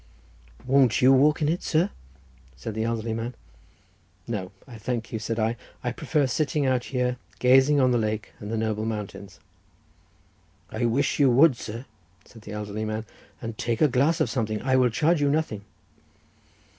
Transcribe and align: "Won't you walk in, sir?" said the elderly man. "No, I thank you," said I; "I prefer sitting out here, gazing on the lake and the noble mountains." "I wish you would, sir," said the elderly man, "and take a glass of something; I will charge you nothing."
"Won't 0.65 0.99
you 1.03 1.13
walk 1.13 1.43
in, 1.43 1.59
sir?" 1.59 1.91
said 2.55 2.73
the 2.73 2.85
elderly 2.85 3.13
man. 3.13 3.35
"No, 4.25 4.51
I 4.67 4.79
thank 4.79 5.13
you," 5.13 5.19
said 5.19 5.37
I; 5.37 5.57
"I 5.83 5.91
prefer 5.91 6.25
sitting 6.25 6.65
out 6.65 6.85
here, 6.85 7.17
gazing 7.37 7.79
on 7.79 7.91
the 7.91 7.99
lake 7.99 8.33
and 8.39 8.49
the 8.51 8.57
noble 8.57 8.83
mountains." 8.83 9.39
"I 10.71 10.85
wish 10.85 11.19
you 11.19 11.29
would, 11.29 11.55
sir," 11.55 11.85
said 12.25 12.41
the 12.41 12.51
elderly 12.51 12.83
man, 12.83 13.05
"and 13.43 13.59
take 13.59 13.79
a 13.79 13.87
glass 13.87 14.19
of 14.19 14.27
something; 14.31 14.59
I 14.63 14.75
will 14.75 14.89
charge 14.89 15.21
you 15.21 15.29
nothing." 15.29 15.65